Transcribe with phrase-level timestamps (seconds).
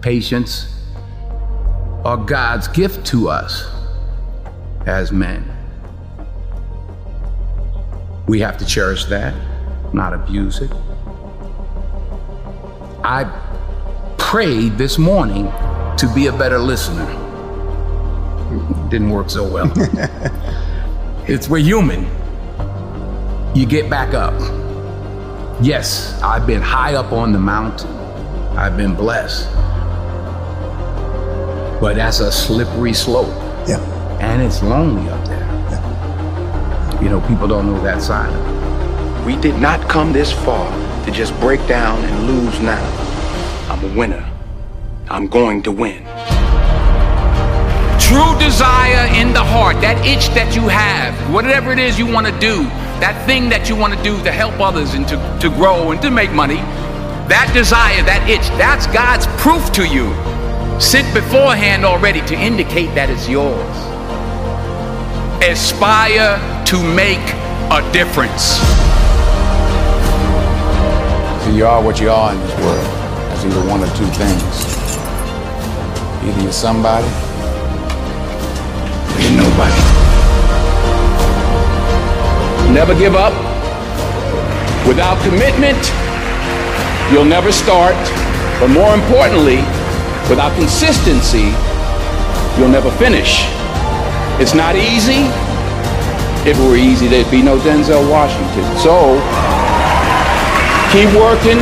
[0.00, 0.74] patience
[2.04, 3.68] are God's gift to us
[4.86, 5.44] as men.
[8.26, 9.34] We have to cherish that,
[9.92, 10.70] not abuse it.
[13.02, 13.24] I
[14.18, 15.46] prayed this morning
[15.96, 17.06] to be a better listener.
[18.90, 19.72] Didn't work so well.
[21.26, 22.06] it's we're human.
[23.54, 24.34] You get back up.
[25.60, 27.90] Yes, I've been high up on the mountain.
[28.56, 29.48] I've been blessed
[31.80, 33.28] but that's a slippery slope.
[33.68, 33.78] Yeah.
[34.20, 35.38] And it's lonely up there.
[35.38, 37.00] Yeah.
[37.02, 38.46] You know, people don't know that side of
[39.22, 39.26] it.
[39.26, 40.70] We did not come this far
[41.04, 42.84] to just break down and lose now.
[43.70, 44.28] I'm a winner.
[45.08, 46.02] I'm going to win.
[48.00, 52.26] True desire in the heart, that itch that you have, whatever it is you want
[52.26, 52.64] to do,
[53.00, 56.02] that thing that you want to do to help others and to, to grow and
[56.02, 56.56] to make money,
[57.28, 60.08] that desire, that itch, that's God's proof to you
[60.80, 63.58] Sit beforehand already to indicate that it's yours.
[65.42, 67.18] Aspire to make
[67.74, 68.62] a difference.
[71.42, 72.86] So you are what you are in this world.
[73.26, 74.38] That's either one or two things.
[76.22, 77.10] Either you're somebody
[79.10, 79.82] or you're nobody.
[82.70, 83.34] Never give up.
[84.86, 85.82] Without commitment,
[87.10, 87.98] you'll never start.
[88.60, 89.58] But more importantly,
[90.28, 91.56] Without consistency,
[92.58, 93.48] you'll never finish.
[94.38, 95.24] It's not easy.
[96.44, 98.64] If it were easy, there'd be no Denzel Washington.
[98.76, 99.16] So,
[100.92, 101.58] keep working,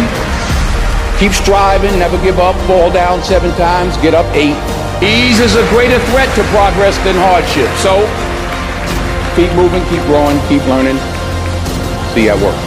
[1.18, 4.58] keep striving, never give up, fall down seven times, get up eight.
[5.00, 7.70] Ease is a greater threat to progress than hardship.
[7.78, 8.02] So,
[9.36, 10.98] keep moving, keep growing, keep learning.
[12.14, 12.65] See you at work.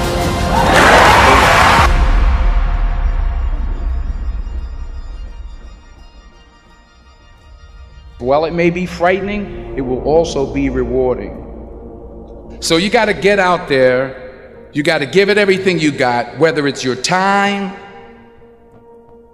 [8.29, 12.57] While it may be frightening, it will also be rewarding.
[12.59, 14.69] So you got to get out there.
[14.71, 17.75] You got to give it everything you got, whether it's your time,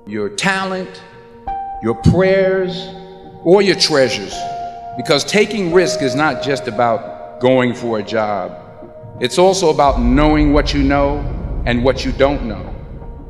[0.08, 1.04] your talent,
[1.84, 2.88] your prayers,
[3.44, 4.34] or your treasures.
[4.96, 8.58] Because taking risk is not just about going for a job,
[9.20, 11.18] it's also about knowing what you know
[11.66, 12.74] and what you don't know.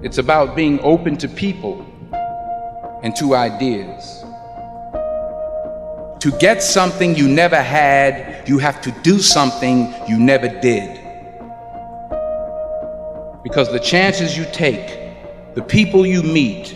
[0.04, 1.84] It's about being open to people
[3.02, 4.25] and to ideas.
[6.26, 11.00] To get something you never had, you have to do something you never did.
[13.44, 15.14] Because the chances you take,
[15.54, 16.76] the people you meet,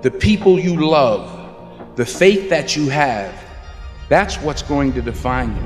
[0.00, 3.38] the people you love, the faith that you have,
[4.08, 5.62] that's what's going to define you.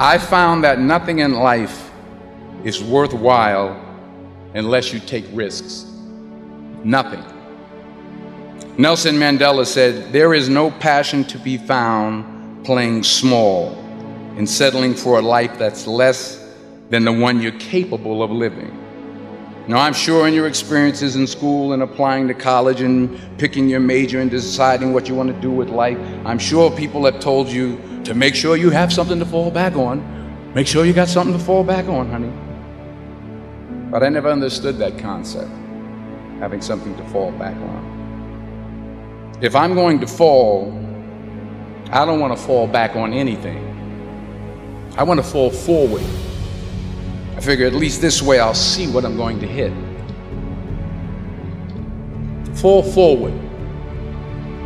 [0.00, 1.90] I found that nothing in life
[2.64, 3.78] is worthwhile
[4.54, 5.99] unless you take risks.
[6.84, 7.24] Nothing.
[8.78, 13.72] Nelson Mandela said, There is no passion to be found playing small
[14.36, 16.38] and settling for a life that's less
[16.88, 18.76] than the one you're capable of living.
[19.68, 23.80] Now, I'm sure in your experiences in school and applying to college and picking your
[23.80, 27.48] major and deciding what you want to do with life, I'm sure people have told
[27.48, 30.02] you to make sure you have something to fall back on.
[30.54, 32.32] Make sure you got something to fall back on, honey.
[33.90, 35.50] But I never understood that concept
[36.40, 39.38] having something to fall back on.
[39.42, 40.72] If I'm going to fall,
[41.90, 43.66] I don't want to fall back on anything.
[44.96, 46.02] I want to fall forward.
[47.36, 49.72] I figure at least this way I'll see what I'm going to hit.
[52.56, 53.34] Fall forward.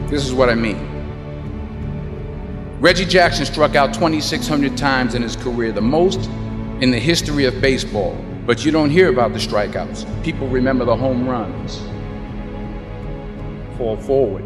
[0.09, 0.91] This is what I mean.
[2.81, 6.29] Reggie Jackson struck out 2,600 times in his career, the most
[6.81, 8.17] in the history of baseball.
[8.47, 10.23] But you don't hear about the strikeouts.
[10.23, 11.79] People remember the home runs.
[13.79, 14.45] Fall forward.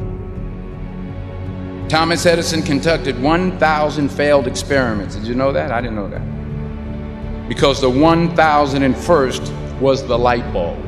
[1.88, 5.16] Thomas Edison conducted 1,000 failed experiments.
[5.16, 5.72] Did you know that?
[5.72, 7.48] I didn't know that.
[7.48, 10.78] Because the 1,001st was the light bulb.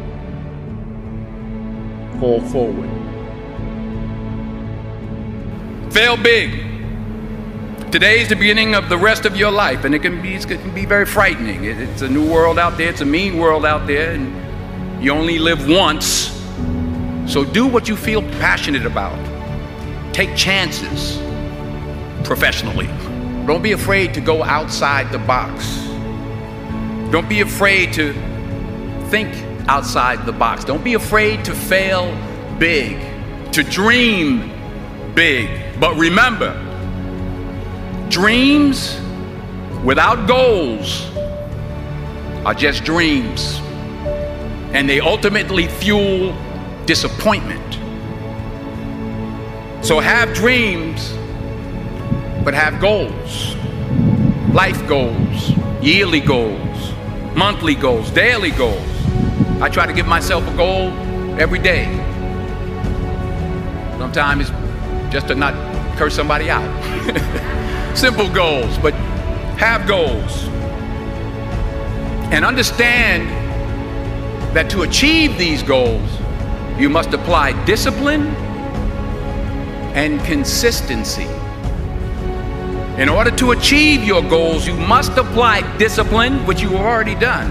[2.20, 2.90] Fall forward.
[5.92, 6.69] Fail big.
[7.90, 10.46] Today is the beginning of the rest of your life, and it can be, it
[10.46, 11.64] can be very frightening.
[11.64, 15.10] It, it's a new world out there, it's a mean world out there, and You
[15.12, 16.30] only live once.
[17.26, 19.18] So do what you feel passionate about.
[20.14, 21.18] Take chances
[22.22, 22.86] professionally.
[23.44, 25.78] Don't be afraid to go outside the box.
[27.10, 28.12] Don't be afraid to
[29.08, 29.34] think
[29.68, 30.64] outside the box.
[30.64, 32.14] Don't be afraid to fail
[32.60, 33.00] big,
[33.52, 34.52] to dream
[35.14, 35.80] big.
[35.80, 36.69] But remember,
[38.10, 39.00] dreams
[39.84, 41.08] without goals
[42.44, 43.60] are just dreams.
[44.72, 46.36] And they ultimately fuel
[46.86, 47.74] disappointment.
[49.84, 51.12] So have dreams,
[52.44, 53.54] but have goals.
[54.52, 56.92] Life goals, yearly goals,
[57.36, 58.82] monthly goals, daily goals.
[59.60, 60.90] I try to give myself a goal
[61.38, 61.84] every day.
[63.98, 65.54] Sometimes it's just to not
[65.96, 67.56] curse somebody out.
[67.94, 68.94] Simple goals, but
[69.58, 70.44] have goals.
[72.32, 73.28] And understand
[74.54, 76.08] that to achieve these goals,
[76.78, 78.28] you must apply discipline
[79.94, 81.26] and consistency.
[83.00, 87.50] In order to achieve your goals, you must apply discipline, which you have already done,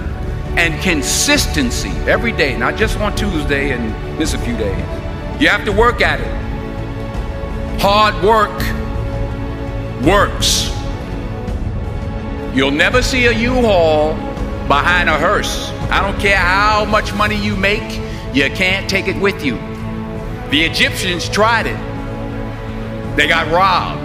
[0.58, 4.80] and consistency every day, not just on Tuesday and miss a few days.
[5.42, 7.82] You have to work at it.
[7.82, 8.52] Hard work
[10.04, 10.70] works.
[12.56, 14.14] You'll never see a U-Haul
[14.68, 15.70] behind a hearse.
[15.92, 18.00] I don't care how much money you make,
[18.34, 19.56] you can't take it with you.
[20.52, 21.78] The Egyptians tried it.
[23.16, 24.02] They got robbed.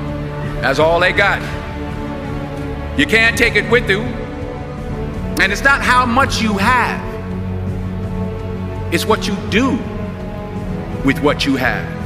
[0.62, 1.40] That's all they got.
[2.98, 4.00] You can't take it with you.
[5.40, 7.02] And it's not how much you have,
[8.94, 9.72] it's what you do
[11.04, 12.03] with what you have.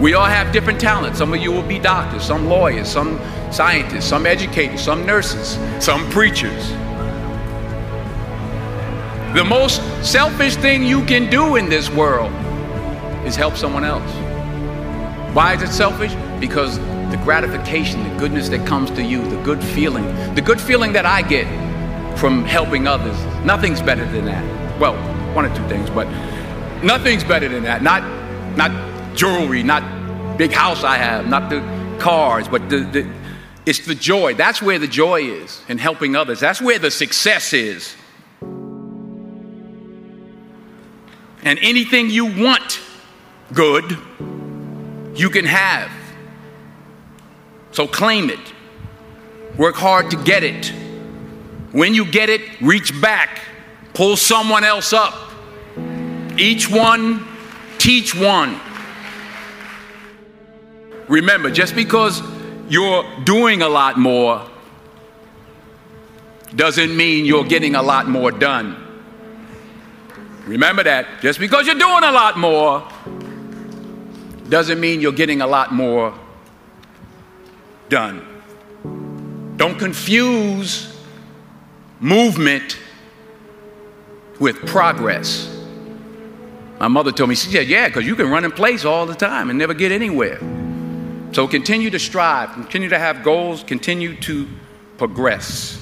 [0.00, 1.18] We all have different talents.
[1.18, 3.20] Some of you will be doctors, some lawyers, some
[3.52, 6.70] scientists, some educators, some nurses, some preachers.
[9.34, 12.32] The most selfish thing you can do in this world
[13.26, 14.10] is help someone else.
[15.34, 16.14] Why is it selfish?
[16.40, 16.78] Because
[17.10, 20.04] the gratification, the goodness that comes to you, the good feeling,
[20.34, 21.46] the good feeling that I get
[22.18, 24.80] from helping others, nothing's better than that.
[24.80, 24.96] Well,
[25.34, 26.06] one or two things, but
[26.82, 27.82] nothing's better than that.
[27.82, 28.02] Not,
[28.56, 29.82] not jewelry, not
[30.38, 31.60] big house I have, not the
[31.98, 33.12] cars, but the, the
[33.64, 34.34] it's the joy.
[34.34, 36.40] That's where the joy is in helping others.
[36.40, 37.94] That's where the success is.
[41.44, 42.80] And anything you want
[43.52, 43.98] good,
[45.14, 45.90] you can have.
[47.72, 48.40] So claim it.
[49.56, 50.72] Work hard to get it.
[51.72, 53.40] When you get it, reach back,
[53.94, 55.14] pull someone else up.
[56.36, 57.26] Each one,
[57.78, 58.60] teach one.
[61.12, 62.22] Remember, just because
[62.70, 64.48] you're doing a lot more
[66.56, 68.78] doesn't mean you're getting a lot more done.
[70.46, 71.20] Remember that.
[71.20, 72.88] Just because you're doing a lot more
[74.48, 76.14] doesn't mean you're getting a lot more
[77.90, 78.24] done.
[79.58, 80.96] Don't confuse
[82.00, 82.78] movement
[84.40, 85.62] with progress.
[86.80, 89.14] My mother told me, she said, Yeah, because you can run in place all the
[89.14, 90.40] time and never get anywhere.
[91.32, 94.46] So continue to strive, continue to have goals, continue to
[94.98, 95.81] progress.